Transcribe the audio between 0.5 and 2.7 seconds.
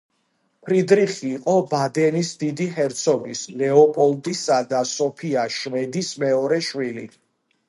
ფრიდრიხი იყო ბადენის დიდი